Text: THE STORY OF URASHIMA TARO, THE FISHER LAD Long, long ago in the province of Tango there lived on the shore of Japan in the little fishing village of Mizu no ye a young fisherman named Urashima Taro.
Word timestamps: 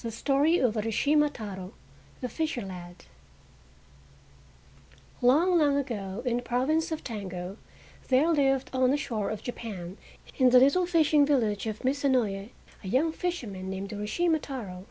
THE 0.00 0.10
STORY 0.10 0.58
OF 0.58 0.74
URASHIMA 0.74 1.28
TARO, 1.34 1.74
THE 2.22 2.30
FISHER 2.30 2.62
LAD 2.62 3.04
Long, 5.20 5.58
long 5.58 5.76
ago 5.76 6.22
in 6.24 6.38
the 6.38 6.42
province 6.42 6.90
of 6.90 7.04
Tango 7.04 7.58
there 8.08 8.28
lived 8.30 8.70
on 8.72 8.90
the 8.90 8.96
shore 8.96 9.28
of 9.28 9.42
Japan 9.42 9.98
in 10.38 10.48
the 10.48 10.60
little 10.60 10.86
fishing 10.86 11.26
village 11.26 11.66
of 11.66 11.84
Mizu 11.84 12.08
no 12.08 12.24
ye 12.24 12.52
a 12.82 12.88
young 12.88 13.12
fisherman 13.12 13.68
named 13.68 13.90
Urashima 13.92 14.40
Taro. 14.40 14.86